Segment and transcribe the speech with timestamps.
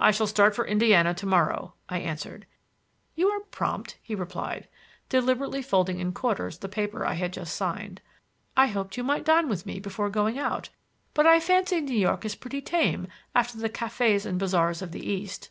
[0.00, 2.44] "I shall start for Indiana to morrow," I answered.
[3.14, 4.66] "You are prompt," he replied,
[5.08, 8.00] deliberately folding in quarters the paper I had just signed.
[8.56, 10.70] "I hoped you might dine with me before going out;
[11.14, 15.08] but I fancy New York is pretty tame after the cafés and bazaars of the
[15.08, 15.50] East."